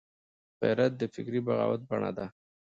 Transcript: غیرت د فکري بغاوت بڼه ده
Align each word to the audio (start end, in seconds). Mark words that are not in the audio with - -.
غیرت 0.61 0.91
د 0.97 1.01
فکري 1.13 1.39
بغاوت 1.47 1.81
بڼه 1.89 2.11
ده 2.17 2.25